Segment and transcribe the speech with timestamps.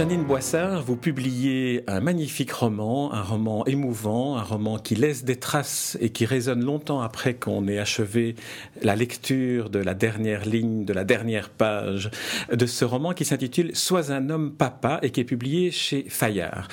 [0.00, 5.36] Janine Boissard, vous publiez un magnifique roman, un roman émouvant, un roman qui laisse des
[5.36, 8.34] traces et qui résonne longtemps après qu'on ait achevé
[8.80, 12.10] la lecture de la dernière ligne, de la dernière page
[12.50, 16.68] de ce roman qui s'intitule Sois un homme papa et qui est publié chez Fayard.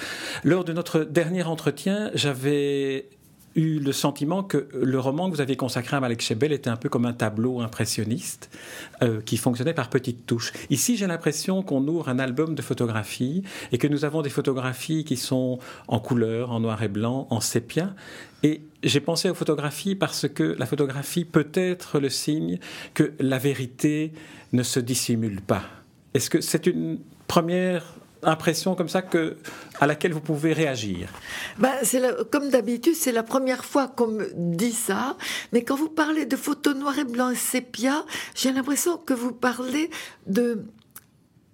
[0.45, 3.09] Lors de notre dernier entretien, j'avais
[3.57, 6.77] eu le sentiment que le roman que vous aviez consacré à Malek Chebel était un
[6.77, 8.49] peu comme un tableau impressionniste
[9.02, 10.53] euh, qui fonctionnait par petites touches.
[10.70, 15.03] Ici, j'ai l'impression qu'on ouvre un album de photographies et que nous avons des photographies
[15.03, 17.95] qui sont en couleur, en noir et blanc, en sépia.
[18.43, 22.59] Et j'ai pensé aux photographies parce que la photographie peut être le signe
[22.94, 24.14] que la vérité
[24.53, 25.64] ne se dissimule pas.
[26.14, 27.95] Est-ce que c'est une première
[28.28, 29.38] impression comme ça que,
[29.80, 31.09] à laquelle vous pouvez réagir?
[31.58, 31.73] Ben,
[32.31, 35.17] Comme d'habitude, c'est la première fois qu'on me dit ça.
[35.53, 38.05] Mais quand vous parlez de photos noir et blanc et sépia,
[38.36, 39.89] j'ai l'impression que vous parlez
[40.25, 40.64] de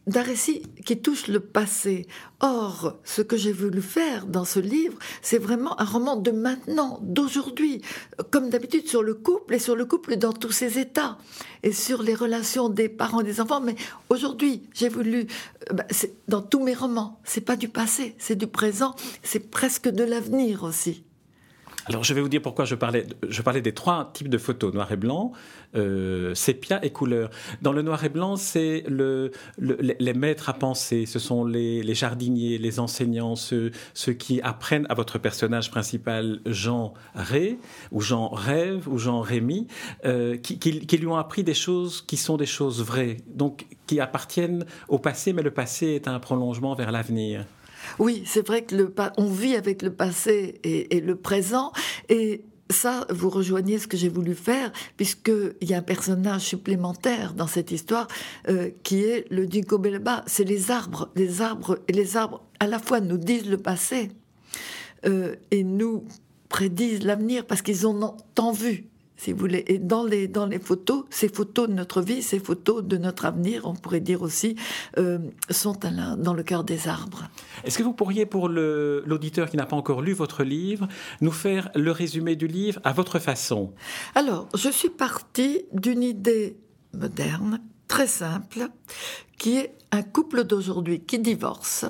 [0.07, 2.07] d'un récit qui touche le passé.
[2.41, 6.99] Or, ce que j'ai voulu faire dans ce livre, c'est vraiment un roman de maintenant,
[7.01, 7.81] d'aujourd'hui,
[8.31, 11.17] comme d'habitude sur le couple et sur le couple dans tous ses états
[11.63, 13.61] et sur les relations des parents et des enfants.
[13.61, 13.75] Mais
[14.09, 15.27] aujourd'hui, j'ai voulu,
[15.69, 15.85] euh, bah,
[16.27, 20.63] dans tous mes romans, c'est pas du passé, c'est du présent, c'est presque de l'avenir
[20.63, 21.03] aussi.
[21.85, 24.73] Alors je vais vous dire pourquoi je parlais, je parlais des trois types de photos,
[24.73, 25.33] noir et blanc,
[25.75, 27.29] euh, sépia et couleur.
[27.61, 32.57] Dans le noir et blanc, c'est le, les maîtres à penser, ce sont les, jardiniers,
[32.57, 33.71] les enseignants, ceux,
[34.17, 37.57] qui apprennent à votre personnage principal, Jean Ré,
[37.91, 39.67] ou Jean Rêve, ou Jean Rémy,
[40.05, 44.65] euh, qui, lui ont appris des choses qui sont des choses vraies, donc qui appartiennent
[44.87, 47.45] au passé, mais le passé est un prolongement vers l'avenir.
[47.99, 51.71] Oui, c'est vrai que le, on vit avec le passé et, le présent.
[52.09, 57.33] Et ça, vous rejoignez ce que j'ai voulu faire, puisqu'il y a un personnage supplémentaire
[57.33, 58.07] dans cette histoire
[58.49, 60.23] euh, qui est le Dinko Belba.
[60.27, 61.11] C'est les arbres.
[61.15, 64.11] Les arbres, et les arbres, à la fois, nous disent le passé
[65.05, 66.05] euh, et nous
[66.49, 68.85] prédisent l'avenir parce qu'ils ont tant vu
[69.17, 69.63] si vous voulez.
[69.67, 73.25] Et dans les, dans les photos, ces photos de notre vie, ces photos de notre
[73.25, 74.55] avenir, on pourrait dire aussi,
[74.97, 75.19] euh,
[75.49, 75.77] sont
[76.17, 77.29] dans le cœur des arbres.
[77.63, 80.87] Est-ce que vous pourriez, pour l'auditeur qui n'a pas encore lu votre livre,
[81.21, 83.73] nous faire le résumé du livre à votre façon?
[84.15, 86.57] Alors, je suis partie d'une idée
[86.93, 88.69] moderne, très simple,
[89.37, 91.85] qui est un couple d'aujourd'hui qui divorce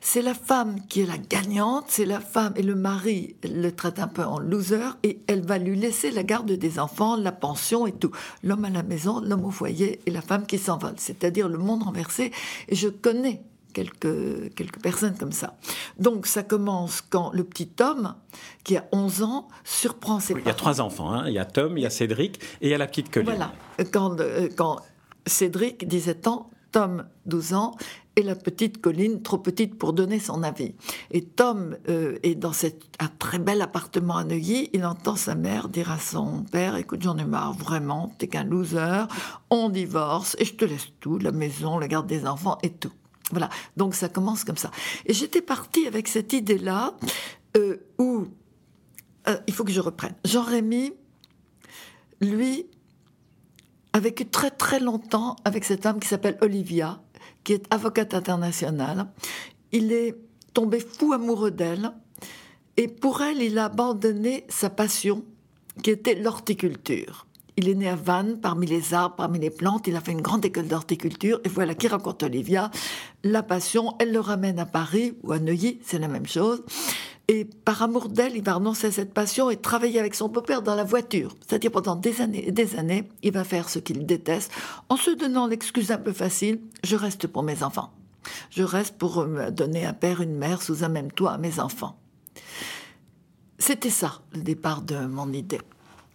[0.00, 3.98] c'est la femme qui est la gagnante, c'est la femme et le mari le traite
[3.98, 7.86] un peu en loser et elle va lui laisser la garde des enfants, la pension
[7.86, 8.10] et tout.
[8.42, 11.82] L'homme à la maison, l'homme au foyer et la femme qui s'envole, c'est-à-dire le monde
[11.82, 12.32] renversé.
[12.68, 13.42] Et je connais
[13.76, 15.56] quelques, quelques personnes comme ça.
[15.98, 18.14] Donc ça commence quand le petit Tom,
[18.64, 20.44] qui a 11 ans, surprend ses parents.
[20.44, 21.24] Il y a trois enfants, hein.
[21.26, 23.28] il y a Tom, il y a Cédric et il y a la petite Colline.
[23.28, 23.52] Voilà,
[23.92, 24.78] quand, euh, quand
[25.26, 27.76] Cédric, 17 ans, Tom, 12 ans,
[28.16, 30.74] et la petite Colline, trop petite pour donner son avis.
[31.10, 35.34] Et Tom euh, est dans cet, un très bel appartement à Neuilly, il entend sa
[35.34, 39.04] mère dire à son père, écoute, j'en ai marre, vraiment, t'es qu'un loser,
[39.50, 42.92] on divorce, et je te laisse tout, la maison, la garde des enfants et tout.
[43.32, 44.70] Voilà, donc ça commence comme ça.
[45.04, 46.94] Et j'étais partie avec cette idée-là,
[47.56, 48.26] euh, où,
[49.28, 50.92] euh, il faut que je reprenne, Jean-Rémy,
[52.22, 52.66] lui,
[53.92, 57.00] a vécu très très longtemps avec cette femme qui s'appelle Olivia,
[57.44, 59.06] qui est avocate internationale.
[59.72, 60.14] Il est
[60.54, 61.92] tombé fou amoureux d'elle
[62.76, 65.24] et pour elle, il a abandonné sa passion
[65.82, 67.26] qui était l'horticulture.
[67.58, 69.86] Il est né à Vannes, parmi les arbres, parmi les plantes.
[69.86, 71.40] Il a fait une grande école d'horticulture.
[71.44, 72.70] Et voilà qui raconte Olivia.
[73.24, 76.62] La passion, elle le ramène à Paris ou à Neuilly, c'est la même chose.
[77.28, 80.62] Et par amour d'elle, il va renoncer à cette passion et travailler avec son beau-père
[80.62, 81.34] dans la voiture.
[81.40, 84.52] C'est-à-dire pendant des années et des années, il va faire ce qu'il déteste
[84.88, 87.92] en se donnant l'excuse un peu facile, je reste pour mes enfants.
[88.50, 91.98] Je reste pour donner un père, une mère sous un même toit à mes enfants.
[93.58, 95.60] C'était ça, le départ de mon idée.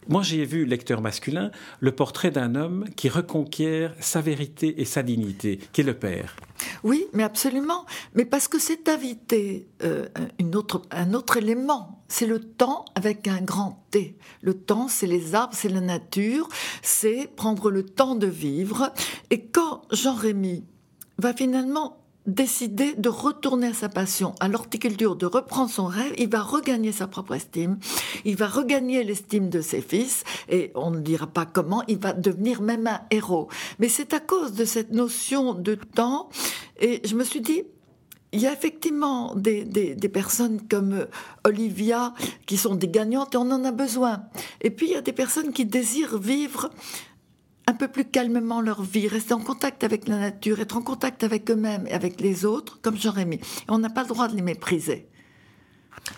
[0.07, 5.03] Moi, j'ai vu, lecteur masculin, le portrait d'un homme qui reconquiert sa vérité et sa
[5.03, 6.36] dignité, qui est le père.
[6.83, 7.86] Oui, mais absolument.
[8.15, 10.07] Mais parce que c'est invité euh,
[10.39, 12.03] un autre élément.
[12.07, 14.18] C'est le temps avec un grand T.
[14.42, 16.50] Le temps, c'est les arbres, c'est la nature,
[16.81, 18.92] c'est prendre le temps de vivre.
[19.30, 20.65] Et quand Jean-Rémy
[21.19, 26.29] va finalement décider de retourner à sa passion, à l'horticulture, de reprendre son rêve, il
[26.29, 27.79] va regagner sa propre estime,
[28.25, 32.13] il va regagner l'estime de ses fils, et on ne dira pas comment, il va
[32.13, 33.47] devenir même un héros.
[33.79, 36.29] Mais c'est à cause de cette notion de temps,
[36.79, 37.63] et je me suis dit,
[38.33, 41.06] il y a effectivement des, des, personnes comme
[41.44, 42.13] Olivia
[42.45, 44.24] qui sont des gagnantes et on en a besoin.
[44.62, 46.69] Et puis il y a des personnes qui désirent vivre
[47.68, 51.24] un peu plus calmement leur vie, rester en contact avec la nature, être en contact
[51.24, 53.40] avec eux-mêmes et avec les autres, comme Jérémie.
[53.68, 55.08] on n'a pas le droit de les mépriser.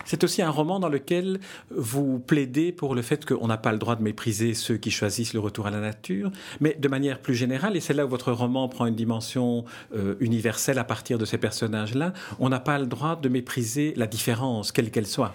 [0.05, 3.77] C'est aussi un roman dans lequel vous plaidez pour le fait qu'on n'a pas le
[3.77, 6.31] droit de mépriser ceux qui choisissent le retour à la nature,
[6.61, 10.15] mais de manière plus générale, et c'est là où votre roman prend une dimension euh,
[10.19, 14.71] universelle à partir de ces personnages-là, on n'a pas le droit de mépriser la différence,
[14.71, 15.33] quelle qu'elle soit.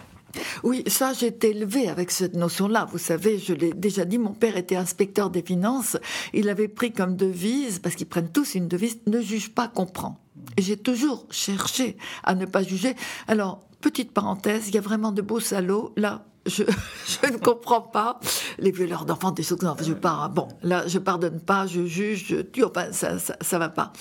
[0.63, 2.87] Oui, ça, j'ai été élevée avec cette notion-là.
[2.91, 5.97] Vous savez, je l'ai déjà dit, mon père était inspecteur des finances.
[6.33, 10.19] Il avait pris comme devise, parce qu'ils prennent tous une devise, ne juge pas, comprend.
[10.57, 12.95] Et j'ai toujours cherché à ne pas juger.
[13.27, 15.93] Alors, petite parenthèse, il y a vraiment de beaux salauds.
[15.97, 16.65] Là, je,
[17.06, 18.21] je, ne comprends pas
[18.59, 20.29] les violeurs d'enfants, des choses je pas.
[20.29, 23.93] Bon, là, je pardonne pas, je juge, je tue, enfin, ça, ça, ça va pas.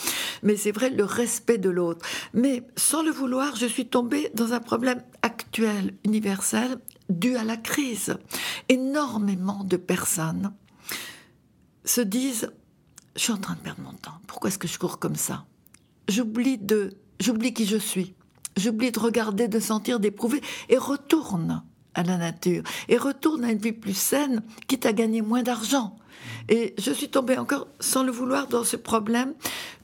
[0.43, 2.05] Mais c'est vrai, le respect de l'autre.
[2.33, 6.77] Mais sans le vouloir, je suis tombée dans un problème actuel, universel,
[7.09, 8.17] dû à la crise.
[8.69, 10.53] Énormément de personnes
[11.85, 12.51] se disent,
[13.15, 14.19] je suis en train de perdre mon temps.
[14.27, 15.45] Pourquoi est-ce que je cours comme ça?
[16.07, 18.13] J'oublie de, j'oublie qui je suis.
[18.57, 21.63] J'oublie de regarder, de sentir, d'éprouver et retourne
[21.97, 25.97] à la nature et retourne à une vie plus saine, quitte à gagner moins d'argent.
[26.49, 29.33] Et je suis tombée encore, sans le vouloir, dans ce problème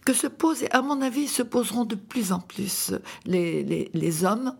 [0.06, 2.94] que se posent, et à mon avis, se poseront de plus en plus
[3.25, 4.56] les, les, hommes,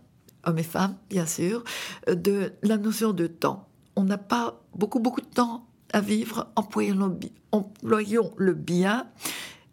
[0.45, 1.63] hommes et femmes, bien sûr,
[2.07, 3.67] de la notion de temps.
[3.95, 9.07] On n'a pas beaucoup, beaucoup de temps à vivre, employons le, employons le bien,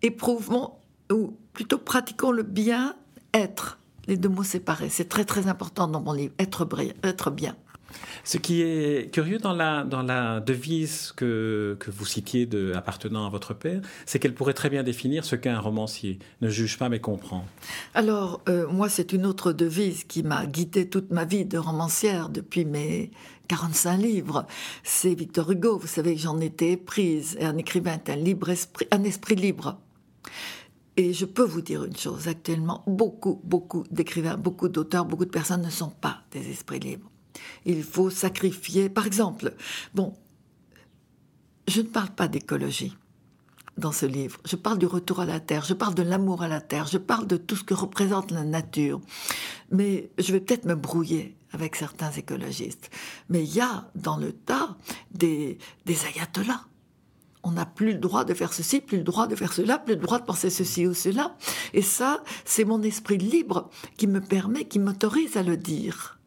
[0.02, 0.72] éprouvons,
[1.10, 2.94] ou plutôt pratiquons le bien,
[3.32, 3.78] être.
[4.06, 6.66] Les deux mots séparés, c'est très très important dans mon livre, être,
[7.04, 7.54] être bien.
[8.24, 14.18] Ce qui est curieux dans la, devise que, vous citiez appartenant à votre père, c'est
[14.18, 16.18] qu'elle pourrait très bien définir ce qu'est un romancier.
[16.40, 17.44] Ne juge pas mais comprend.
[17.94, 22.28] Alors, euh, moi, c'est une autre devise qui m'a guidée toute ma vie de romancière
[22.28, 23.10] depuis mes
[23.48, 24.46] 45 livres.
[24.84, 25.78] C'est Victor Hugo.
[25.78, 27.36] Vous savez que j'en étais prise.
[27.40, 29.78] Un écrivain est un, libre esprit, un esprit libre.
[30.96, 35.30] Et je peux vous dire une chose, actuellement, beaucoup, beaucoup d'écrivains, beaucoup d'auteurs, beaucoup de
[35.30, 37.10] personnes ne sont pas des esprits libres.
[37.64, 38.88] Il faut sacrifier.
[38.88, 39.54] Par exemple,
[39.94, 40.14] bon,
[41.68, 42.96] je ne parle pas d'écologie
[43.76, 44.38] dans ce livre.
[44.44, 46.98] Je parle du retour à la terre, je parle de l'amour à la terre, je
[46.98, 49.00] parle de tout ce que représente la nature.
[49.70, 52.90] Mais je vais peut-être me brouiller avec certains écologistes.
[53.28, 54.76] Mais il y a dans le tas
[55.12, 56.66] des, des ayatollahs.
[57.42, 59.94] On n'a plus le droit de faire ceci, plus le droit de faire cela, plus
[59.94, 61.36] le droit de penser ceci ou cela.
[61.72, 66.19] Et ça, c'est mon esprit libre qui me permet, qui m'autorise à le dire.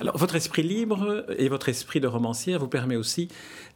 [0.00, 3.28] Alors, votre esprit libre et votre esprit de romancière vous permet aussi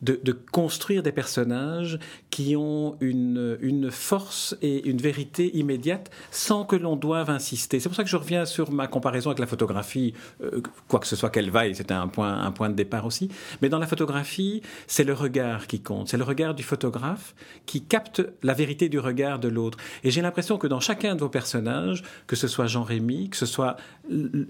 [0.02, 1.98] de, construire des personnages
[2.30, 7.80] qui ont une, force et une vérité immédiate sans que l'on doive insister.
[7.80, 11.06] C'est pour ça que je reviens sur ma comparaison avec la photographie, euh, quoi que
[11.06, 13.30] ce soit qu'elle vaille, c'était un point, un point de départ aussi.
[13.60, 17.34] Mais dans la photographie, c'est le regard qui compte, c'est le regard du photographe
[17.66, 19.78] qui capte la vérité du regard de l'autre.
[20.04, 23.46] Et j'ai l'impression que dans chacun de vos personnages, que ce soit Jean-Rémy, que ce
[23.46, 23.76] soit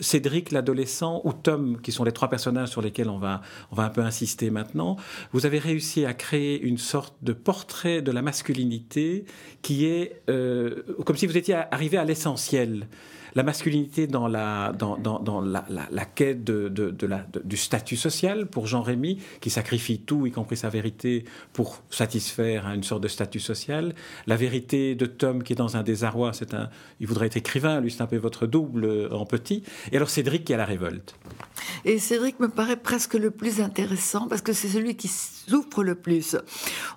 [0.00, 3.84] Cédric l'adolescent ou Tom, qui sont les trois personnages sur lesquels on va, on va
[3.84, 4.96] un peu insister maintenant,
[5.46, 9.25] avez réussi à créer une sorte de portrait de la masculinité
[9.63, 12.87] qui est euh, comme si vous étiez arrivé à l'essentiel
[13.34, 17.96] la masculinité dans la, dans, dans, la, la, quête de, de, de la, du statut
[17.96, 23.03] social pour Jean-Rémy, qui sacrifie tout, y compris sa vérité, pour satisfaire à une sorte
[23.03, 23.94] de statut social.
[24.27, 26.69] La vérité de Tom, qui est dans un désarroi, c'est un,
[27.01, 29.62] il voudrait être écrivain, lui c'est un peu votre double en petit.
[29.91, 31.15] Et alors Cédric qui a la révolte.
[31.84, 35.94] Et Cédric me paraît presque le plus intéressant parce que c'est celui qui souffre le
[35.94, 36.36] plus.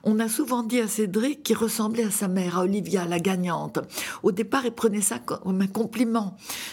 [0.04, 3.80] On a souvent dit à Cédric qu'il ressemblait à sa mère, à Olivia, la gagnante.
[4.24, 6.25] Au départ, il prenait ça comme un compliment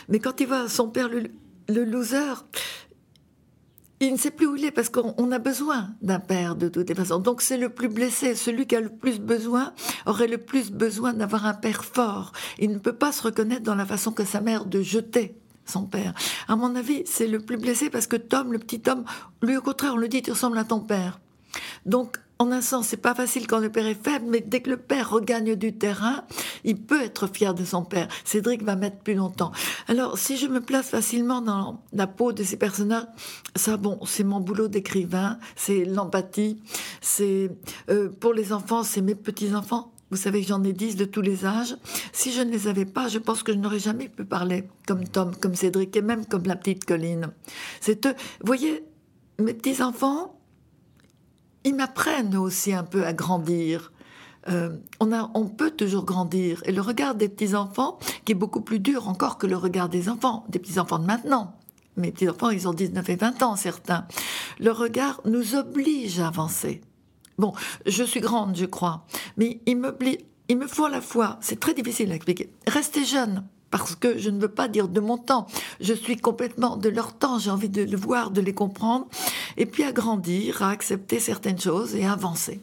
[0.09, 2.35] mais quand il voit son père, le, loser,
[4.01, 6.89] il ne sait plus où il est parce qu'on a besoin d'un père de toutes
[6.89, 7.19] les façons.
[7.19, 9.73] Donc c'est le plus blessé, celui qui a le plus besoin
[10.07, 12.33] aurait le plus besoin d'avoir un père fort.
[12.59, 15.85] Il ne peut pas se reconnaître dans la façon que sa mère de jeter son
[15.85, 16.15] père.
[16.49, 19.05] À mon avis, c'est le plus blessé parce que Tom, le petit Tom,
[19.43, 21.21] lui au contraire, on le dit, tu ressembles à ton père.
[21.87, 24.71] Donc en un sens, c'est pas facile quand le père est faible, mais dès que
[24.71, 26.25] le père regagne du terrain,
[26.65, 28.09] il peut être fier de son père.
[28.25, 29.53] Cédric va mettre plus longtemps.
[29.87, 33.07] Alors, si je me place facilement dans la peau de ces personnages,
[33.55, 36.61] ça, bon, c'est mon boulot d'écrivain, c'est l'empathie,
[37.01, 37.51] c'est
[37.91, 41.05] euh, pour les enfants, c'est mes petits enfants Vous savez que j'en ai dix de
[41.05, 41.77] tous les âges.
[42.13, 45.07] Si je ne les avais pas, je pense que je n'aurais jamais pu parler comme
[45.07, 47.31] Tom, comme Cédric et même comme la petite Colline.
[47.81, 48.15] C'est eux.
[48.41, 48.85] Vous voyez,
[49.39, 50.42] mes petits-enfants,
[51.65, 53.93] ils m'apprennent aussi un peu à grandir.
[54.49, 56.63] Euh, on, a, on peut toujours grandir.
[56.67, 60.09] Et le regard des petits-enfants, qui est beaucoup plus dur encore que le regard des
[60.09, 61.57] enfants, des petits-enfants de maintenant.
[61.97, 64.07] Mes petits-enfants, ils ont 19 et 20 ans, certains.
[64.59, 66.81] Le regard nous oblige à avancer.
[67.39, 67.53] Bon,
[67.87, 69.97] je suis grande, je crois, mais il me,
[70.49, 74.19] il me faut à la fois, c'est très difficile à expliquer, rester jeune, parce que
[74.19, 75.49] je ne veux pas dire de mon temps,
[75.81, 79.09] je suis complètement de leur temps, j'ai envie de le voir, de les comprendre,
[79.57, 82.61] et puis à grandir, à accepter certaines choses et à avancer.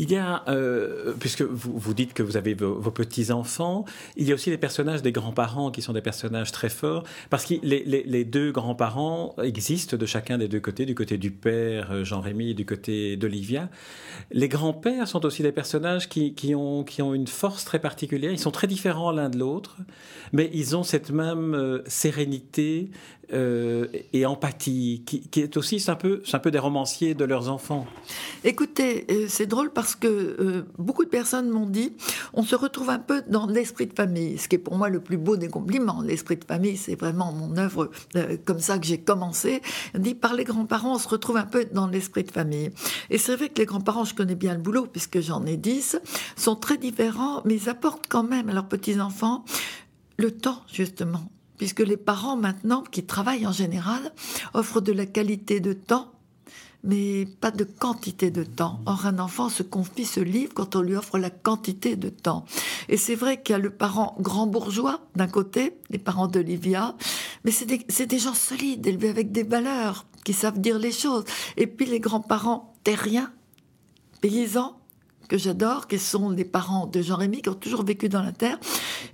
[0.00, 3.84] Il y a, euh, puisque vous, vous, dites que vous avez vos, petits-enfants,
[4.16, 7.44] il y a aussi les personnages des grands-parents qui sont des personnages très forts, parce
[7.44, 12.02] que les, deux grands-parents existent de chacun des deux côtés, du côté du père euh,
[12.02, 13.68] Jean-Rémy et du côté d'Olivia.
[14.32, 18.38] Les grands-pères sont aussi des personnages qui, ont, qui ont une force très particulière, ils
[18.38, 19.76] sont très différents l'un de l'autre,
[20.32, 22.88] mais ils ont cette même euh, sérénité,
[23.32, 27.86] et empathie, qui, est aussi un peu, un peu des romanciers de leurs enfants.
[28.42, 31.92] Écoutez, c'est drôle parce que euh, beaucoup de personnes m'ont dit,
[32.32, 35.00] on se retrouve un peu dans l'esprit de famille, ce qui est pour moi le
[35.00, 36.02] plus beau des compliments.
[36.02, 37.90] L'esprit de famille, c'est vraiment mon œuvre
[38.44, 39.62] comme ça que j'ai commencé.
[39.94, 42.70] Dit par les grands-parents, on se retrouve un peu dans l'esprit de famille.
[43.10, 45.98] Et c'est vrai que les grands-parents, je connais bien le boulot puisque j'en ai dix,
[46.36, 49.44] sont très différents, mais ils apportent quand même à leurs petits-enfants
[50.16, 51.22] le temps, justement
[51.60, 54.00] puisque les parents maintenant, qui travaillent en général,
[54.54, 56.10] offrent de la qualité de temps,
[56.82, 58.80] mais pas de quantité de temps.
[58.86, 62.44] Or, un enfant se confie ce livre quand on lui offre la quantité de temps.
[62.88, 66.94] Et c'est vrai qu'il y a le parent grand bourgeois d'un côté, les parents d'Olivia,
[67.44, 71.24] mais c'est des, des, gens solides, élevés avec des valeurs, qui savent dire les choses.
[71.56, 73.32] Et puis les grands-parents terriens,
[74.20, 74.76] paysans,
[75.28, 78.58] que j'adore, qui sont les parents de Jean-Rémy, qui ont toujours vécu dans la terre.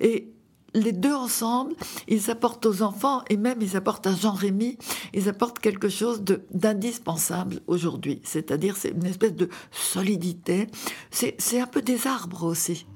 [0.01, 0.33] Et
[0.77, 1.75] les deux ensemble,
[2.07, 4.79] ils apportent aux enfants et même ils apportent à Jean-Rémy,
[5.15, 8.21] ils apportent quelque chose d'indispensable aujourd'hui.
[8.23, 10.69] C'est-à-dire, c'est une espèce de solidité.
[11.11, 12.87] C'est un peu des arbres aussi.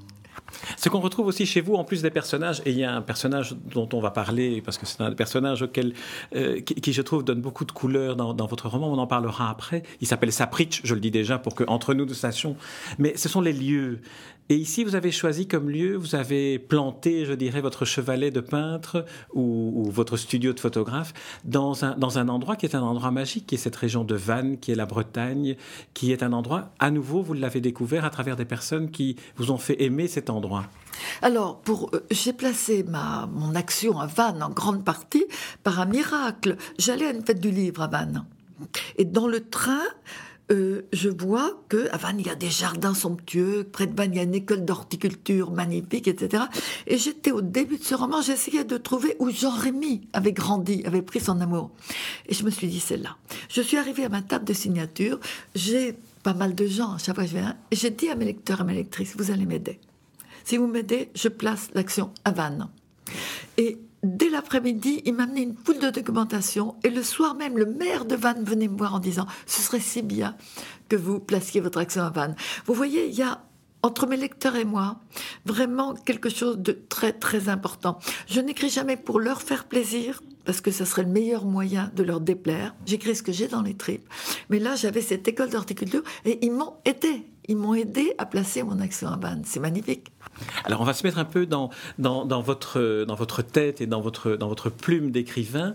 [0.77, 3.03] Ce qu'on retrouve aussi chez vous, en plus des personnages, et il y a un
[3.03, 5.95] personnage dont on va parler, parce que c'est un personnage auquel,
[6.35, 9.83] euh, qui, je trouve, donne beaucoup de couleurs dans, votre roman, on en parlera après.
[10.01, 12.57] Il s'appelle Sapritch, je le dis déjà, pour que entre nous nous sachions.
[12.99, 14.01] Mais ce sont les lieux.
[14.51, 18.41] Et ici, vous avez choisi comme lieu, vous avez planté, je dirais, votre chevalet de
[18.41, 21.15] peintre ou, votre studio de photographe
[21.45, 24.17] dans un, dans un endroit qui est un endroit magique, qui est cette région de
[24.17, 25.55] Vannes, qui est la Bretagne,
[25.95, 29.53] qui est un endroit, à nouveau, vous l'avez découvert à travers des personnes qui vous
[29.53, 30.65] ont fait aimer cet endroit.
[31.23, 35.27] Alors, pour, euh, j'ai placé ma, mon action à Vannes en grande partie
[35.63, 36.57] par un miracle.
[36.77, 38.25] J'allais à une fête du livre à Vannes.
[38.97, 39.85] Et dans le train,
[40.51, 44.13] euh, je vois que à Vannes, il y a des jardins somptueux, près de Vannes,
[44.13, 46.45] il y a une école d'horticulture magnifique, etc.
[46.87, 51.03] Et j'étais au début de ce roman, j'essayais de trouver où Jean-Rémy avait grandi, avait
[51.03, 51.71] pris son amour.
[52.27, 53.17] Et je me suis dit, c'est là.
[53.49, 55.21] Je suis arrivée à ma table de signature,
[55.55, 58.25] j'ai pas mal de gens, chaque fois que je viens, et j'ai dit à mes
[58.25, 59.79] lecteurs et mes lectrices, vous allez m'aider.
[60.45, 62.69] Si vous m'aidez, je place l'action à Vannes.
[63.57, 67.67] Et dès l'après-midi, il m'a amené une foule de documentation et le soir même, le
[67.67, 70.37] maire de Vannes venait me voir en disant Ce serait si bien
[70.89, 72.37] que vous placiez votre action à Vannes.
[72.67, 73.43] Vous voyez, il y a
[73.83, 75.01] entre mes lecteurs et moi,
[75.47, 77.99] vraiment quelque chose de très très important.
[78.27, 82.03] Je n'écris jamais pour leur faire plaisir, parce que ce serait le meilleur moyen de
[82.03, 82.75] leur déplaire.
[82.87, 84.07] J'écris ce que j'ai dans les tripes.
[84.49, 87.25] Mais là, j'avais cette école d'horticulture et ils m'ont aidé.
[87.49, 89.43] Ils m'ont aidé à placer mon action à Vannes.
[89.47, 90.13] C'est magnifique.
[90.65, 94.01] Alors on va se mettre un peu dans, dans, votre, dans votre tête et dans
[94.01, 95.75] votre, dans votre plume d'écrivain.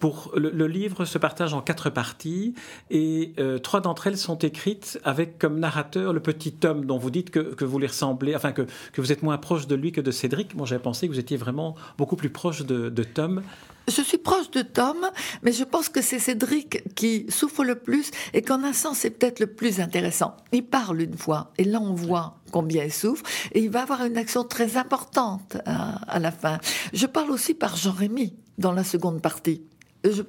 [0.00, 2.54] Pour le, livre se partage en quatre parties
[2.90, 7.10] et euh, trois d'entre elles sont écrites avec comme narrateur le petit homme dont vous
[7.10, 10.02] dites que, vous lui ressemblez, enfin que, que, vous êtes moins proche de lui que
[10.02, 10.54] de Cédric.
[10.54, 13.42] Moi j'avais pensé que vous étiez vraiment beaucoup plus proche de Tom.
[13.88, 14.96] Je suis proche de Tom,
[15.42, 19.10] mais je pense que c'est Cédric qui souffre le plus et qu'en un sens c'est
[19.10, 20.36] peut-être le plus intéressant.
[20.52, 24.04] Il parle une fois et là on voit combien il souffre et il va avoir
[24.04, 26.58] une action très importante à, à la fin.
[26.92, 29.62] Je parle aussi par Jean-Rémy dans la seconde partie.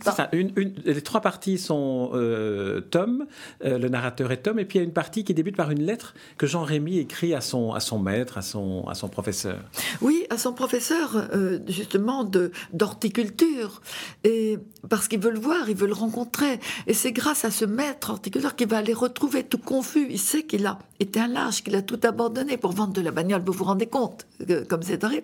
[0.02, 0.54] Ça, une,
[0.86, 3.26] les trois parties sont euh, Tom,
[3.64, 5.72] euh, le narrateur est Tom, et puis il y a une partie qui débute par
[5.72, 9.10] une lettre que Jean Rémy écrit à son, à son maître, à son, à son
[9.10, 9.60] professeur.
[10.02, 13.82] Oui, à son professeur, euh, justement, de, d'horticulture.
[14.24, 16.60] Et parce qu'il veut le voir, il veut le rencontrer.
[16.88, 20.08] Et c'est grâce à ce maître horticulteur qu'il va aller retrouver tout confus.
[20.10, 23.12] Il sait qu'il a été un lâche, qu'il a tout abandonné pour vendre de la
[23.12, 23.42] bagnole.
[23.46, 24.26] Vous vous rendez compte,
[24.70, 25.24] comme c'est vrai.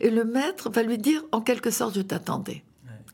[0.00, 2.64] Et le maître va lui dire, en quelque sorte, je t'attendais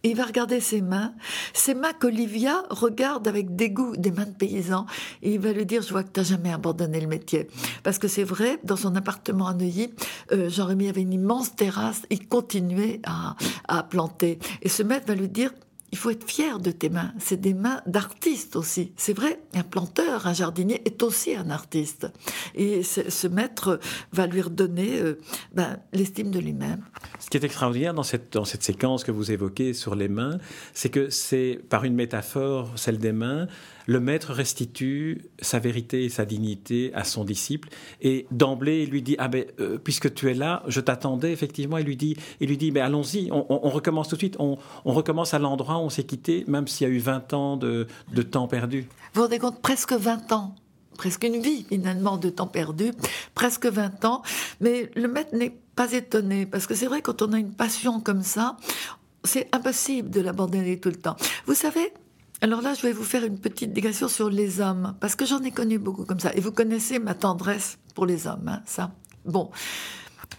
[0.06, 1.12] Et il va regarder ses mains,
[1.52, 4.86] ses mains qu'Olivia regarde avec dégoût, des mains de paysan.
[5.20, 7.48] Et il va lui dire, je vois que tu n'as jamais abandonné le métier.
[7.82, 9.92] Parce que c'est vrai, dans son appartement à Neuilly,
[10.30, 13.34] euh, Jean-Rémy avait une immense terrasse, il continuait à,
[13.66, 14.38] à planter.
[14.62, 15.50] Et ce maître va lui dire,
[15.92, 17.12] il faut être fier de tes mains.
[17.18, 18.92] C'est des mains d'artiste aussi.
[18.96, 22.08] C'est vrai, un planteur, un jardinier est aussi un artiste.
[22.54, 23.78] Et ce maître
[24.12, 25.18] va lui redonner euh,
[25.52, 26.82] ben, l'estime de lui-même.
[27.20, 30.38] Ce qui est extraordinaire dans cette, dans cette séquence que vous évoquez sur les mains,
[30.74, 33.46] c'est que c'est par une métaphore, celle des mains,
[33.86, 37.68] le maître restitue sa vérité et sa dignité à son disciple
[38.00, 41.78] et d'emblée il lui dit ah ben euh, puisque tu es là je t'attendais effectivement.
[41.78, 44.36] Il lui dit il lui dit mais allons-y on, recommence tout de suite.
[44.38, 47.56] On, recommence à l'endroit où on s'est quitté même s'il y a eu 20 ans
[47.56, 47.86] de,
[48.30, 48.82] temps perdu.
[49.12, 50.54] Vous vous rendez compte presque 20 ans
[50.96, 52.90] presque une vie finalement de temps perdu,
[53.34, 54.22] presque 20 ans,
[54.60, 58.00] mais le maître n'est pas étonné, parce que c'est vrai quand on a une passion
[58.00, 58.56] comme ça,
[59.22, 61.16] c'est impossible de l'abandonner tout le temps.
[61.44, 61.92] Vous savez,
[62.42, 65.42] alors là, je vais vous faire une petite digression sur les hommes, parce que j'en
[65.42, 66.34] ai connu beaucoup comme ça.
[66.34, 68.92] Et vous connaissez ma tendresse pour les hommes, hein, ça.
[69.24, 69.50] Bon,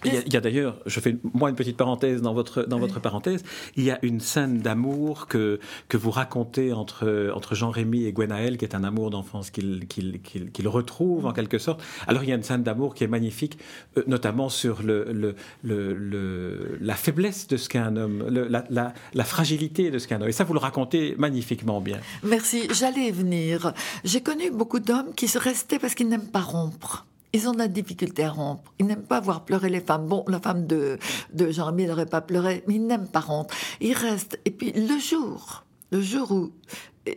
[0.05, 3.43] il y a, d'ailleurs, je fais moi une petite parenthèse dans votre dans votre parenthèse,
[3.75, 8.57] il y a une scène d'amour que que vous racontez entre entre Jean-Rémy et Gwenaël,
[8.57, 11.81] qui est un amour d'enfance qu'il qu'il qu'il retrouve en quelque sorte.
[12.07, 13.57] Alors il y a une scène d'amour qui est magnifique,
[13.97, 18.93] euh, notamment sur le, le, le, la faiblesse de ce qu'est un homme, la, la,
[19.13, 20.29] la, fragilité de ce qu'est un homme.
[20.29, 21.99] Et ça, vous le racontez magnifiquement bien.
[22.23, 22.67] Merci.
[22.71, 23.73] J'allais venir.
[24.03, 27.05] J'ai connu beaucoup d'hommes qui se restaient parce qu'ils n'aiment pas rompre.
[27.37, 28.73] Ils ont de la difficulté à rompre.
[28.79, 30.07] Ils n'aiment pas voir pleurer les femmes.
[30.07, 30.97] Bon, la femme de,
[31.33, 33.53] de Jean-Rémy n'aurait pas pleuré, mais ils n'aiment pas rompre.
[33.79, 34.39] Ils restent.
[34.45, 36.51] Et puis le jour, le jour où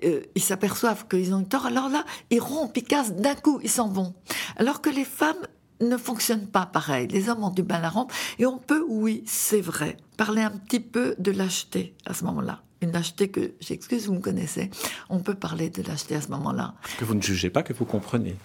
[0.05, 3.71] euh, ils s'aperçoivent qu'ils ont tort, alors là, ils rompent, ils cassent d'un coup, ils
[3.71, 4.13] s'en vont.
[4.59, 5.47] Alors que les femmes
[5.81, 7.09] ne fonctionnent pas pareil.
[7.09, 8.15] Les hommes ont du mal à rompre.
[8.39, 12.61] Et on peut, oui, c'est vrai, parler un petit peu de lâcheté à ce moment-là
[12.83, 14.71] une lâcheté que, j'excuse, vous me connaissez,
[15.09, 16.75] on peut parler de lâcheté à ce moment-là.
[16.99, 18.37] Que vous ne jugez pas, que vous comprenez.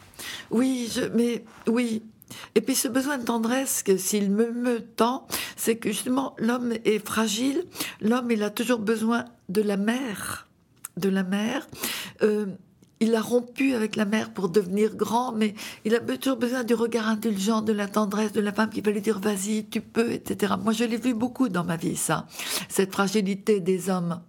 [0.52, 2.04] Oui, je, mais oui.
[2.56, 6.74] Et puis ce besoin de tendresse, que s'il me meut tant, c'est que justement l'homme
[6.84, 7.64] est fragile,
[8.02, 10.48] l'homme il a toujours besoin de la mère,
[10.98, 11.68] de la mère.
[12.24, 12.48] Euh,
[13.02, 16.74] il a rompu avec la mère pour devenir grand, mais il a toujours besoin du
[16.74, 20.12] regard indulgent, de la tendresse de la femme qui va lui dire vas-y, tu peux,
[20.12, 20.54] etc.
[20.64, 22.26] Moi, je l'ai vu beaucoup dans ma vie, ça,
[22.70, 24.22] cette fragilité des hommes.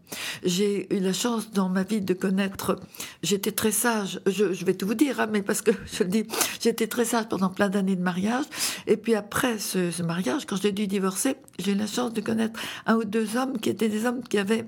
[0.42, 2.80] J'ai eu la chance dans ma vie de connaître,
[3.22, 6.26] j'étais très sage, je, vais tout vous dire, hein, mais parce que je le dis,
[6.60, 8.44] j'étais très sage pendant plein d'années de mariage,
[8.88, 12.20] et puis après ce, ce mariage, quand j'ai dû divorcer, j'ai eu la chance de
[12.20, 14.66] connaître un ou deux hommes qui étaient des hommes qui avaient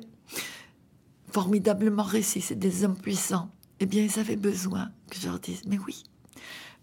[1.31, 5.63] formidablement réussi, c'est des hommes puissants eh bien, ils avaient besoin que je leur dise,
[5.67, 6.03] mais oui,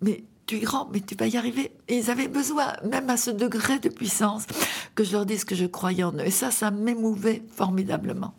[0.01, 1.71] mais tu es grand, mais tu vas y arriver.
[1.89, 4.45] Ils avaient besoin, même à ce degré de puissance,
[4.93, 6.25] que je leur dise que je croyais en eux.
[6.25, 8.33] Et ça, ça m'émouvait formidablement.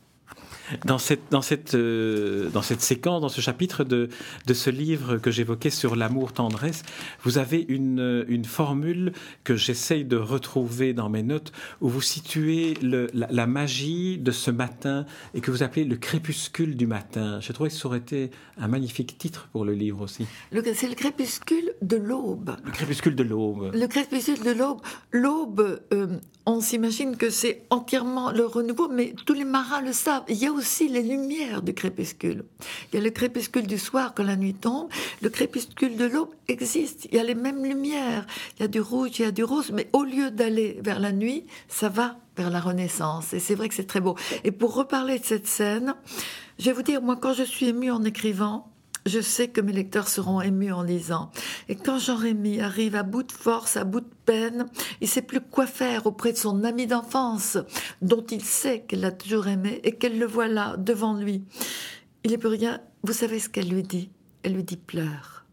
[0.85, 4.09] Dans cette, dans, cette, euh, dans cette séquence, dans ce chapitre de,
[4.47, 6.83] de ce livre que j'évoquais sur l'amour tendresse,
[7.23, 9.13] vous avez une, une formule
[9.45, 14.51] que j'essaye de retrouver dans mes notes où vous situez le, la, magie de ce
[14.51, 17.41] matin et que vous appelez le crépuscule du matin.
[17.41, 20.27] J'ai trouvé que ça aurait été un magnifique titre pour le livre aussi.
[20.75, 22.57] C'est le crépuscule de l'aube.
[22.65, 23.71] Le crépuscule de l'aube.
[23.75, 24.81] Le crépuscule de l'aube.
[25.13, 30.25] L'aube, euh, on s'imagine que c'est entièrement le renouveau, mais tous les marins le savent.
[30.29, 32.45] Il y a aussi les lumières du crépuscule.
[32.93, 34.89] Il y a le crépuscule du soir quand la nuit tombe.
[35.23, 37.07] Le crépuscule de l'aube existe.
[37.11, 38.27] Il y a les mêmes lumières.
[38.57, 41.01] Il y a du rouge, il y a du rose, mais au lieu d'aller vers
[41.01, 43.33] la nuit, ça va vers la renaissance.
[43.33, 44.17] Et c'est vrai que c'est très beau.
[44.45, 45.95] Et pour reparler de cette scène,
[46.59, 48.73] je vais vous dire, moi, quand je suis émue en écrivant,
[49.07, 51.31] je sais que mes lecteurs seront émus en lisant.
[51.69, 54.67] Et quand Jean-Rémy arrive à bout de force, à bout de peine,
[55.01, 57.57] il sait plus quoi faire auprès de son ami d'enfance,
[58.03, 61.45] dont il sait qu'elle l'a toujours aimé et qu'elle le voit là, devant lui.
[62.25, 62.81] Il n'est plus rien.
[63.05, 64.11] Vous savez ce qu'elle lui dit?
[64.43, 65.45] Elle lui dit pleure.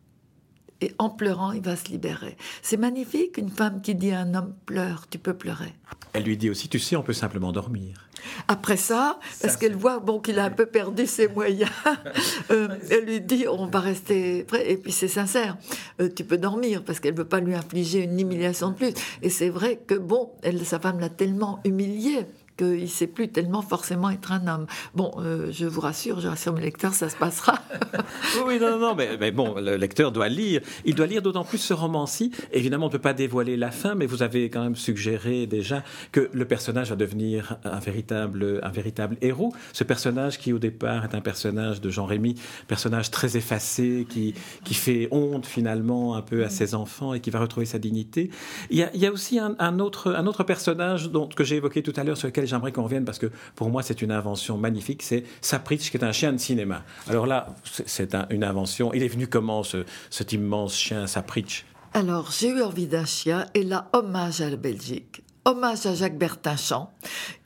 [0.82, 2.36] Et en pleurant, il va se libérer.
[2.62, 5.74] C'est magnifique, une femme qui dit à un homme pleure, tu peux pleurer.
[6.12, 8.10] Elle lui dit aussi, tu sais, on peut simplement dormir.
[8.48, 11.72] Après ça, parce qu'elle voit bon qu'il a un peu perdu ses moyens,
[12.52, 14.70] euh, elle lui dit on va rester prêt.
[14.70, 15.58] Et puis c'est sincère,
[16.02, 18.94] euh, tu peux dormir parce qu'elle veut pas lui infliger une humiliation de plus.
[19.22, 22.26] Et c'est vrai que bon, elle, sa femme l'a tellement humiliée
[22.64, 24.66] qu'il ne sait plus tellement forcément être un homme.
[24.96, 27.60] Bon, euh, je vous rassure, je rassure mes lecteurs, ça se passera.
[28.46, 30.62] oui, non, non, mais, mais, bon, le lecteur doit lire.
[30.86, 32.32] Il doit lire d'autant plus ce roman-ci.
[32.52, 35.84] Évidemment, on ne peut pas dévoiler la fin, mais vous avez quand même suggéré déjà
[36.12, 39.54] que le personnage va devenir un véritable, un véritable héros.
[39.74, 42.36] Ce personnage qui, au départ, est un personnage de Jean-Rémy,
[42.68, 47.30] personnage très effacé, qui, qui fait honte finalement un peu à ses enfants et qui
[47.30, 48.30] va retrouver sa dignité.
[48.70, 51.44] Il y a, il y a aussi un, un, autre, un autre personnage dont, que
[51.44, 54.02] j'ai évoqué tout à l'heure, sur lequel j'aimerais qu'on revienne parce que pour moi, c'est
[54.02, 55.04] une invention magnifique.
[55.04, 56.84] C'est Sapritch, qui est un chien de cinéma.
[57.08, 58.94] Alors là, c'est une invention.
[58.94, 63.46] Il est venu comment, ce, cet immense chien Sapritch Alors, j'ai eu envie d'un chien
[63.54, 65.24] et là, hommage à la Belgique.
[65.46, 66.90] Hommage à Jacques Bertinchamp,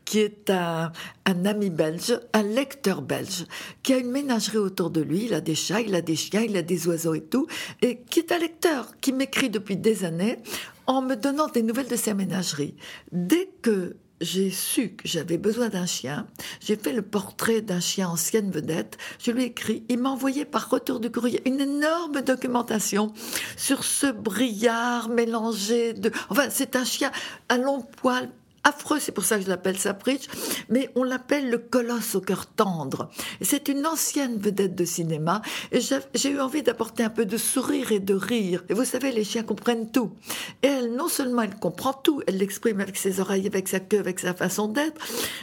[0.06, 0.92] qui est un,
[1.26, 3.46] un, ami belge, un lecteur belge,
[3.82, 5.26] qui a une ménagerie autour de lui.
[5.26, 7.48] Il a des chats, il a des chiens, il a des oiseaux et tout,
[7.82, 10.38] et qui est un lecteur qui m'écrit depuis des années
[10.86, 12.76] en me donnant des nouvelles de sa ménagerie.
[13.12, 16.28] Dès que j'ai su que j'avais besoin d'un chien.
[16.60, 18.98] J'ai fait le portrait d'un chien ancienne vedette.
[19.20, 19.84] Je lui ai écrit.
[19.90, 23.14] Il m'a envoyé par retour du courrier une énorme documentation
[23.56, 26.12] sur ce brillard mélangé de.
[26.30, 27.12] Enfin, c'est un chien
[27.50, 28.30] à long poil
[28.68, 30.28] affreux, c'est pour ça que je l'appelle Sapritch,
[30.70, 33.10] mais on l'appelle le colosse au cœur tendre.
[33.42, 38.00] C'est une ancienne vedette de cinéma, j'ai eu envie d'apporter un peu de sourire et
[38.00, 38.64] de rire.
[38.70, 40.12] Et vous savez, les chiens comprennent tout.
[40.64, 44.00] Et elle, non seulement elle comprend tout, elle l'exprime avec ses oreilles, avec sa queue,
[44.00, 45.00] avec sa façon d'être,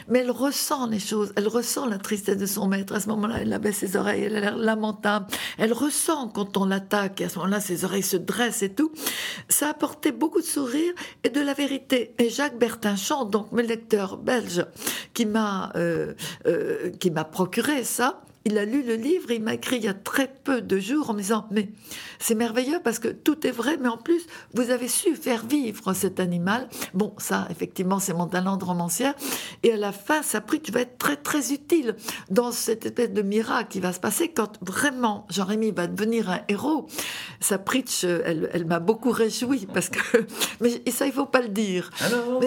[0.07, 2.93] mais elle ressent les choses, elle ressent la tristesse de son maître.
[2.93, 5.27] À ce moment-là, elle abaisse ses oreilles, elle a l'air lamentable.
[5.57, 8.91] Elle ressent quand on l'attaque, et à ce moment-là, ses oreilles se dressent et tout.
[9.49, 12.13] Ça a apporté beaucoup de sourire et de la vérité.
[12.19, 14.65] Et Jacques Bertinchamp donc mes lecteurs belges,
[15.13, 16.13] qui m'a euh,
[16.45, 19.87] euh, qui m'a procuré ça, il a lu le livre, il m'a écrit il y
[19.87, 21.69] a très peu de jours en me disant mais
[22.19, 25.93] c'est merveilleux parce que tout est vrai, mais en plus vous avez su faire vivre
[25.93, 26.67] cet animal.
[26.93, 29.15] Bon, ça effectivement c'est mon talent de romancière.
[29.63, 31.95] Et à la fin, ça prie tu vas être très très utile
[32.29, 36.41] dans cette espèce de miracle qui va se passer quand vraiment Jean-Rémy va devenir un
[36.47, 36.85] héros.
[37.39, 40.19] Sa pritch, elle, elle m'a beaucoup réjoui parce que
[40.61, 41.89] mais ça il faut pas le dire.
[41.99, 42.39] Ah non,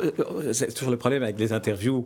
[0.00, 2.04] euh, c'est toujours le problème avec les interviews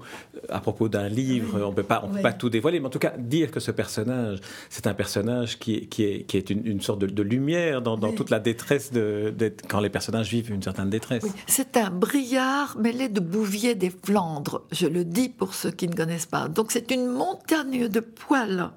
[0.51, 2.99] à propos d'un livre, on peut pas on peut pas tout dévoiler, mais en tout
[2.99, 7.01] cas dire que ce personnage, c'est un personnage qui, qui, est, qui est une, sorte
[7.01, 9.33] de, lumière dans, toute la détresse de,
[9.69, 11.25] quand les personnages vivent une certaine détresse.
[11.47, 15.95] C'est un brillard mêlé de Bouvier des Flandres, je le dis pour ceux qui ne
[15.95, 16.49] connaissent pas.
[16.49, 18.71] Donc c'est une montagne de poils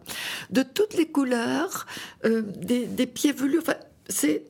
[0.52, 1.86] de toutes les couleurs,
[2.26, 3.60] euh, des, des, pieds velus.
[3.60, 3.76] Enfin,
[4.08, 4.44] c'est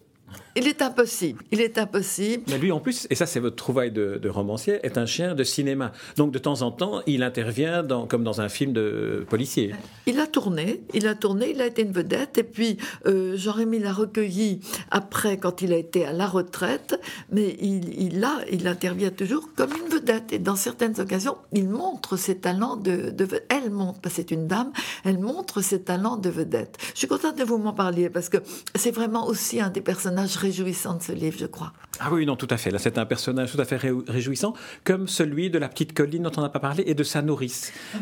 [0.56, 1.44] il est impossible.
[1.52, 2.44] Il est impossible.
[2.48, 5.44] Mais lui, en plus, et ça, c'est votre trouvaille de, romancier, est un chien de
[5.44, 5.92] cinéma.
[6.18, 9.74] Donc, de temps en temps, il intervient dans, comme dans un film de policier.
[10.06, 10.82] Il a tourné.
[10.94, 11.52] Il a tourné.
[11.52, 12.38] Il a été une vedette.
[12.38, 14.60] Et puis, euh, Jean-Rémy l'a recueilli
[14.92, 17.00] après, quand il a été à la retraite.
[17.32, 20.34] Mais il, il, a, il intervient toujours comme une vedette.
[20.34, 24.32] Et dans certaines occasions, il montre ses talents de, de Elle montre, parce que c'est
[24.32, 24.72] une dame,
[25.04, 26.78] elle montre ses talents de vedette.
[26.94, 28.38] Je suis contente de vous m'en parler parce que
[28.76, 31.74] c'est vraiment aussi un des personnages réjouissant de ce livre, je crois.
[32.00, 32.70] Ah oui, non, tout à fait.
[32.70, 33.78] Là, c'est un personnage tout à fait
[34.08, 34.54] réjouissant,
[34.84, 37.72] comme celui de la petite colline dont on n'a pas parlé et de sa nourrice.
[37.96, 37.98] Ah,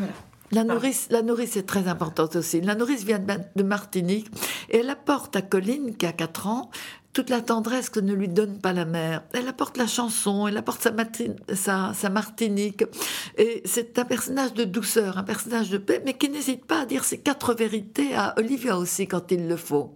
[0.50, 2.60] la nourrice, la nourrice est très importante aussi.
[2.60, 3.18] La nourrice vient
[3.56, 4.26] de Martinique
[4.68, 6.70] et elle apporte à Colline, qui a 4 ans,
[7.12, 9.22] toute la tendresse que ne lui donne pas la mère.
[9.32, 12.84] Elle apporte la chanson, elle apporte sa, Martinique.
[13.36, 16.86] Et c'est un personnage de douceur, un personnage de paix, mais qui n'hésite pas à
[16.86, 19.94] dire ses quatre vérités à Olivia aussi quand il le faut.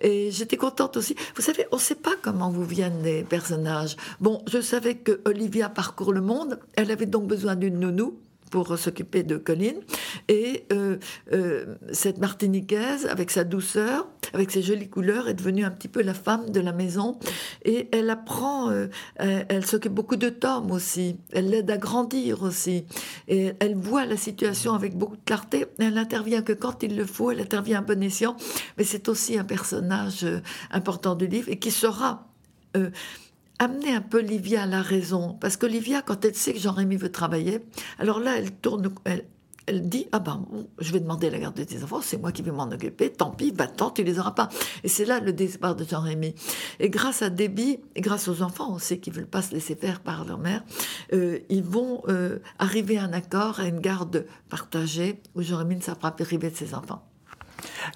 [0.00, 1.14] Et j'étais contente aussi.
[1.36, 3.96] Vous savez, on ne sait pas comment vous viennent les personnages.
[4.20, 6.58] Bon, je savais que Olivia parcourt le monde.
[6.74, 8.18] Elle avait donc besoin d'une nounou
[8.50, 9.80] pour s'occuper de Colline.
[10.28, 10.96] Et euh,
[11.32, 16.02] euh, cette Martiniquaise, avec sa douceur, avec ses jolies couleurs, est devenue un petit peu
[16.02, 17.18] la femme de la maison.
[17.64, 21.16] Et elle apprend, euh, elle, s'occupe beaucoup de Tom aussi.
[21.32, 22.84] Elle l'aide à grandir aussi.
[23.28, 25.66] Et elle voit la situation avec beaucoup de clarté.
[25.78, 27.30] Elle n'intervient que quand il le faut.
[27.30, 28.36] Elle intervient à bon escient.
[28.76, 30.26] Mais c'est aussi un personnage
[30.70, 32.26] important du livre et qui sera
[33.58, 35.36] amener un peu Livia à la raison.
[35.40, 37.60] Parce que Livia, quand elle sait que Jean-Rémy veut travailler,
[37.98, 39.24] alors là, elle tourne, elle,
[39.72, 40.46] dit Ah ben,
[40.78, 43.30] je vais demander la garde de tes enfants, c'est moi qui vais m'en occuper, tant
[43.30, 44.48] pis, va-t'en, tu les auras pas.
[44.84, 46.34] Et c'est là le désespoir de Jean-Rémy.
[46.80, 50.24] Et grâce à Déby, grâce aux enfants aussi qui veulent pas se laisser faire par
[50.24, 50.64] leur mère,
[51.12, 55.82] euh, ils vont euh, arriver à un accord, à une garde partagée, où Jean-Rémy ne
[55.82, 57.02] sera pas privé de ses enfants.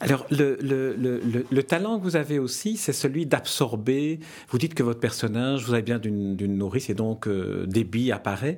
[0.01, 4.21] Alors, le, le, le, le, talent que vous avez aussi, c'est celui d'absorber.
[4.49, 8.57] Vous dites que votre personnage, vous avez bien d'une nourrice et donc euh, débit apparaît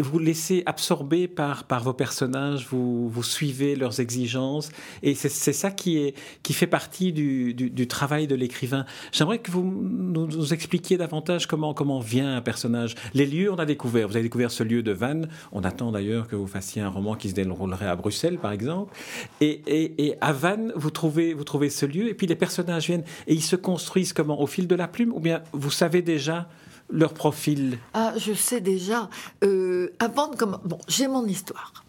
[0.00, 4.70] vous laissez absorber par, vos personnages, vous, suivez leurs exigences,
[5.02, 6.14] et c'est ça qui,
[6.50, 8.84] fait partie du, travail de l'écrivain.
[9.12, 12.94] J'aimerais que vous nous, expliquiez davantage comment, vient un personnage.
[13.14, 16.28] Les lieux, on a découvert, vous avez découvert ce lieu de Vannes, on attend d'ailleurs
[16.28, 18.94] que vous fassiez un roman qui se déroulerait à Bruxelles, par exemple,
[19.40, 23.34] et à Vannes, vous trouvez, vous trouvez ce lieu, et puis les personnages viennent, et
[23.34, 24.40] ils se construisent comment?
[24.40, 26.48] Au fil de la plume, ou bien vous savez déjà
[26.92, 29.08] leur profil Ah, je sais déjà.
[29.44, 31.84] Euh, avant de Bon, j'ai mon histoire.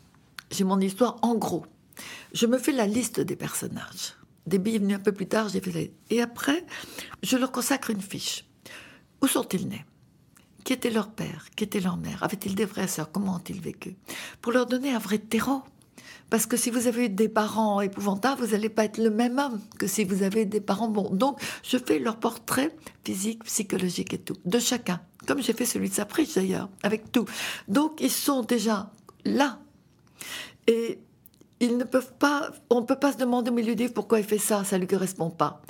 [0.51, 1.65] J'ai mon histoire en gros.
[2.33, 4.15] Je me fais la liste des personnages.
[4.47, 6.65] Déby est venu un peu plus tard, j'ai fait Et après,
[7.23, 8.45] je leur consacre une fiche.
[9.21, 9.85] Où sont-ils nés?
[10.63, 13.59] Qui était leur père, qui était leur mère, avaient-ils des frères et sœurs, comment ont-ils
[13.59, 13.95] vécu,
[14.41, 15.63] pour leur donner un vrai terreau.
[16.31, 19.59] Parce que si vous avez des parents épouvantables, vous n'allez pas être le même homme
[19.77, 21.09] que si vous avez des parents bons.
[21.09, 25.01] Donc, je fais leur portrait physique, psychologique et tout, de chacun.
[25.27, 27.25] Comme j'ai fait celui de Sapriche d'ailleurs, avec tout.
[27.67, 28.91] Donc, ils sont déjà
[29.25, 29.59] là.
[30.67, 30.99] Et
[31.59, 34.19] ils ne peuvent pas, on ne peut pas se demander au milieu du livre pourquoi
[34.19, 35.61] il fait ça, ça ne lui correspond pas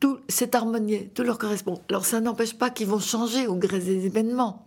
[0.00, 1.78] tout c'est harmonié, tout leur correspond.
[1.90, 4.66] Alors ça n'empêche pas qu'ils vont changer au gré des événements,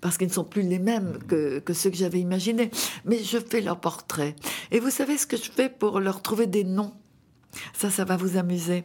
[0.00, 2.70] parce qu'ils ne sont plus les mêmes que, que ceux que j'avais imaginés.
[3.04, 4.36] Mais je fais leur portrait.
[4.70, 6.92] Et vous savez ce que je fais pour leur trouver des noms?
[7.74, 8.84] Ça, ça va vous amuser.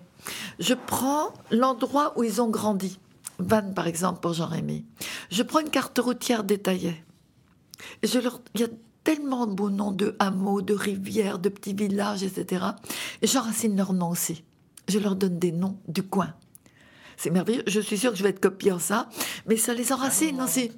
[0.59, 2.99] Je prends l'endroit où ils ont grandi.
[3.39, 4.85] Vannes, par exemple, pour Jean-Rémy.
[5.31, 7.03] Je prends une carte routière détaillée.
[8.01, 8.41] Et je leur...
[8.55, 8.69] Il y a
[9.03, 12.65] tellement de beaux noms de hameaux, de rivières, de petits villages, etc.
[13.21, 14.43] Et j'enracine leurs noms aussi
[14.87, 16.33] je leur donne des noms du coin.
[17.17, 17.63] C'est merveilleux.
[17.65, 19.09] Je suis sûre que je vais être copiée en ça,
[19.47, 20.71] mais ça les enracine aussi.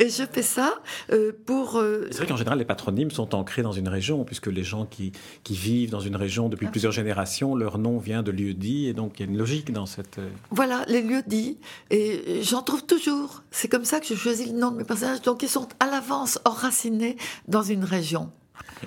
[0.00, 0.74] Et je fais ça
[1.12, 1.76] euh, pour.
[1.78, 4.84] Euh, c'est vrai qu'en général, les patronymes sont ancrés dans une région, puisque les gens
[4.84, 5.12] qui,
[5.44, 8.94] qui vivent dans une région depuis plusieurs générations, leur nom vient de lieux dits, et
[8.94, 10.18] donc il y a une logique dans cette.
[10.18, 11.58] Euh, voilà, les lieux dits.
[11.90, 13.44] Et j'en trouve toujours.
[13.52, 15.22] C'est comme ça que je choisis le nom de mes personnages.
[15.22, 18.30] Donc ils sont à l'avance enracinés dans une région.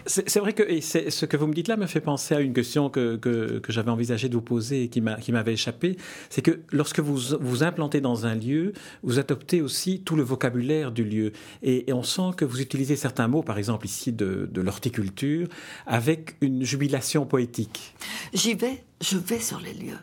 [0.05, 2.89] C'est vrai que ce que vous me dites là me fait penser à une question
[2.89, 5.97] que, que, j'avais envisagé de vous poser et qui m'avait échappé.
[6.29, 10.91] C'est que lorsque vous vous implantez dans un lieu, vous adoptez aussi tout le vocabulaire
[10.91, 11.31] du lieu.
[11.63, 15.47] Et, on sent que vous utilisez certains mots, par exemple ici de, l'horticulture,
[15.85, 17.95] avec une jubilation poétique.
[18.33, 19.97] J'y vais, je vais sur les lieux.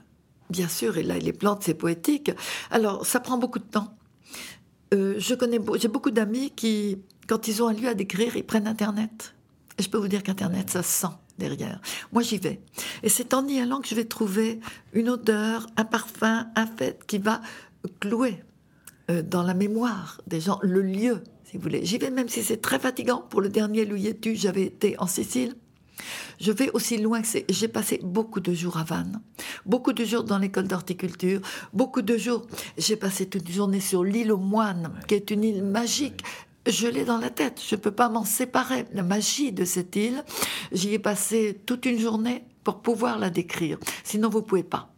[0.50, 2.30] Bien sûr, et là, les plantes, c'est poétique.
[2.70, 3.96] Alors, ça prend beaucoup de temps.
[4.94, 8.44] Euh, je connais, j'ai beaucoup d'amis qui, quand ils ont un lieu à décrire, ils
[8.44, 9.35] prennent Internet
[9.78, 11.80] je peux vous dire qu'Internet, ça sent derrière.
[12.12, 12.60] Moi, j'y vais.
[13.02, 14.60] Et c'est en y allant que je vais trouver
[14.92, 17.40] une odeur, un parfum, un fait qui va
[18.00, 18.42] clouer
[19.10, 21.84] euh, dans la mémoire des gens le lieu, si vous voulez.
[21.84, 23.20] J'y vais même si c'est très fatigant.
[23.28, 25.54] Pour le dernier Louis-tu, j'avais été en Sicile.
[26.40, 27.46] Je vais aussi loin que c'est.
[27.48, 29.20] J'ai passé beaucoup de jours à Vannes,
[29.64, 31.40] beaucoup de jours dans l'école d'horticulture,
[31.72, 32.46] beaucoup de jours.
[32.76, 36.22] J'ai passé toute une journée sur l'île aux moines, qui est une île magique
[36.66, 38.86] je l'ai dans la tête, je ne peux pas m'en séparer.
[38.92, 40.24] La magie de cette île,
[40.72, 43.78] j'y ai passé toute une journée pour pouvoir la décrire.
[44.04, 44.95] Sinon, vous pouvez pas.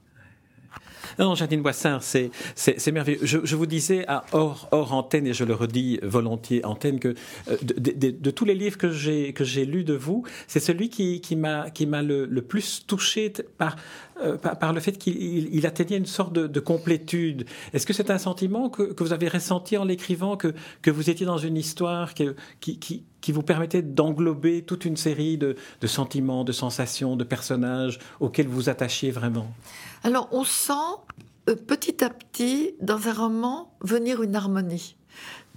[1.18, 3.18] Non, Jadine Boissin, c'est, c'est, merveilleux.
[3.22, 7.14] Je, vous disais à hors, hors antenne, et je le redis volontiers antenne, que
[7.50, 11.20] euh, de, tous les livres que j'ai, que j'ai lus de vous, c'est celui qui,
[11.20, 13.76] qui m'a, qui m'a le, plus touché par,
[14.22, 17.46] euh, par, le fait qu'il atteignait une sorte de, complétude.
[17.72, 21.10] Est-ce que c'est un sentiment que, que, vous avez ressenti en l'écrivant, que, que vous
[21.10, 22.28] étiez dans une histoire qui,
[22.60, 27.98] qui, qui vous permettait d'englober toute une série de, de, sentiments, de sensations, de personnages
[28.20, 29.52] auxquels vous attachiez vraiment?
[30.04, 30.72] Alors on sent
[31.48, 34.96] euh, petit à petit dans un roman venir une harmonie.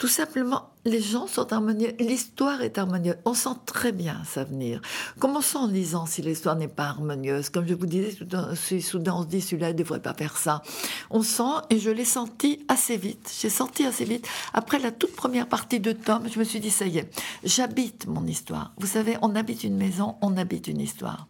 [0.01, 3.17] Tout simplement, les gens sont harmonieux, l'histoire est harmonieuse.
[3.23, 4.81] On sent très bien ça venir.
[5.19, 7.49] Commençons en lisant si l'histoire n'est pas harmonieuse?
[7.49, 8.17] Comme je vous disais,
[8.55, 10.63] si soudain on se dit celui-là ne devrait pas faire ça.
[11.11, 13.31] On sent, et je l'ai senti assez vite.
[13.39, 14.27] J'ai senti assez vite.
[14.55, 17.09] Après la toute première partie de Tom, je me suis dit ça y est,
[17.43, 18.73] j'habite mon histoire.
[18.79, 21.27] Vous savez, on habite une maison, on habite une histoire.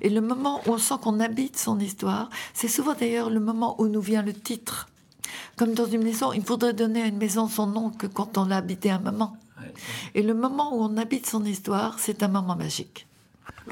[0.00, 3.80] Et le moment où on sent qu'on habite son histoire, c'est souvent d'ailleurs le moment
[3.80, 4.88] où nous vient le titre.
[5.56, 8.44] Comme dans une maison, il faudrait donner à une maison son nom que quand on
[8.44, 9.36] l'a habité un moment.
[10.14, 13.06] Et le moment où on habite son histoire, c'est un moment magique.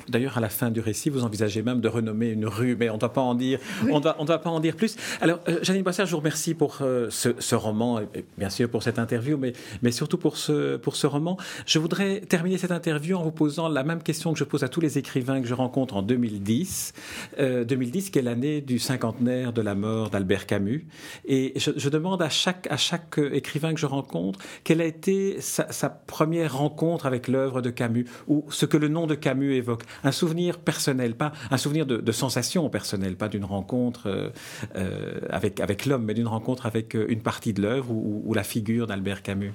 [0.08, 2.94] D'ailleurs, à la fin du récit, vous envisagez même de renommer une rue, mais on
[2.94, 3.58] ne doit pas en dire,
[3.90, 4.96] on doit, on doit pas en dire plus.
[5.20, 8.82] Alors, euh, Janine Boissard, je vous remercie pour euh, ce, roman, et bien sûr pour
[8.82, 9.52] cette interview, mais,
[9.82, 11.36] mais surtout pour ce, pour ce roman.
[11.66, 14.68] Je voudrais terminer cette interview en vous posant la même question que je pose à
[14.68, 16.94] tous les écrivains que je rencontre en 2010,
[17.38, 20.86] 2010 qui est l'année du cinquantenaire de la mort d'Albert Camus.
[21.26, 25.70] Et je, demande à chaque, à chaque écrivain que je rencontre quelle a été sa,
[25.70, 29.81] sa première rencontre avec l'œuvre de Camus, ou ce que le nom de Camus évoque
[30.04, 34.30] un souvenir personnel, pas un souvenir de, sensation personnelle, pas d'une rencontre euh,
[34.76, 38.86] euh, avec, l'homme, mais d'une rencontre avec euh, une partie de l'œuvre ou, la figure
[38.86, 39.52] d'Albert Camus.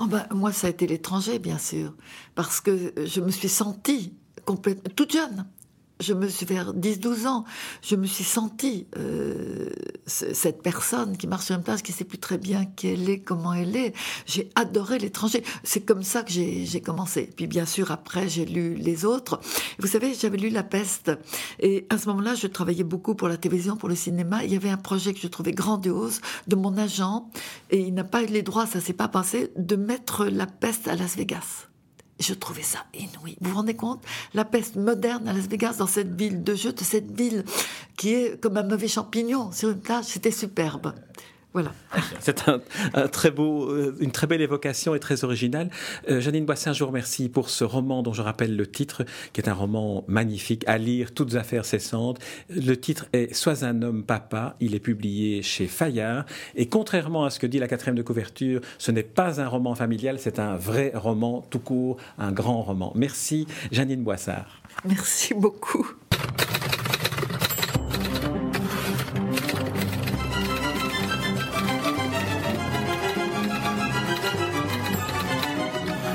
[0.00, 1.94] Oh moi, ça a été l'étranger, bien sûr,
[2.34, 4.14] parce que je me suis sentie
[4.96, 5.46] toute jeune
[6.00, 7.44] je me suis vers 10-12 ans,
[7.82, 9.70] je me suis sentie euh,
[10.06, 13.20] cette personne qui marche sur une plage, qui sait plus très bien qui elle est,
[13.20, 13.94] comment elle est.
[14.26, 15.42] J'ai adoré l'étranger.
[15.64, 17.30] C'est comme ça que j'ai commencé.
[17.36, 19.40] Puis bien sûr, après, j'ai lu les autres.
[19.78, 21.12] Vous savez, j'avais lu La Peste.
[21.60, 24.44] Et à ce moment-là, je travaillais beaucoup pour la télévision, pour le cinéma.
[24.44, 27.28] Il y avait un projet que je trouvais grandiose de mon agent.
[27.70, 30.88] Et il n'a pas eu les droits, ça s'est pas passé, de mettre La Peste
[30.88, 31.68] à Las Vegas.
[32.18, 33.36] Je trouvais ça inouï.
[33.40, 34.02] Vous vous rendez compte?
[34.32, 37.44] La peste moderne à Las Vegas, dans cette ville de jeu, de cette ville
[37.96, 40.94] qui est comme un mauvais champignon sur une plage, c'était superbe.
[41.56, 41.72] Voilà.
[42.20, 42.60] C'est un,
[43.08, 45.70] très beau, euh, une très belle évocation et très originale.
[46.10, 49.40] Euh, Janine Boissin, je vous remercie pour ce roman dont je rappelle le titre, qui
[49.40, 52.18] est un roman magnifique à lire, toutes affaires cessantes.
[52.50, 54.56] Le titre est Sois un homme papa.
[54.60, 56.26] Il est publié chez Fayard.
[56.56, 59.74] Et contrairement à ce que dit la quatrième de couverture, ce n'est pas un roman
[59.74, 62.92] familial, c'est un vrai roman tout court, un grand roman.
[62.94, 64.60] Merci, Janine Boissard.
[64.84, 65.86] Merci beaucoup.